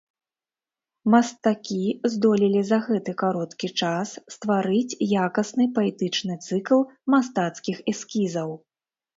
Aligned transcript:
Мастакі 1.15 1.83
здолелі 2.13 2.61
за 2.69 2.79
гэты 2.87 3.11
кароткі 3.23 3.67
час 3.81 4.15
стварыць 4.37 4.97
якасны 5.27 5.69
паэтычны 5.79 6.39
цыкл 6.47 6.81
мастацкіх 7.17 7.77
эскізаў. 7.95 8.49